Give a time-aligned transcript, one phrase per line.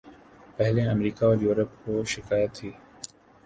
[0.57, 2.71] پہلے امریکہ اور یورپ کو شکایت تھی۔